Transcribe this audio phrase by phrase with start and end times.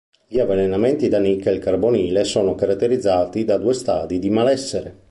[0.27, 4.99] Gli avvelenamenti da nichel carbonile sono caratterizzati da due stadi di malessere.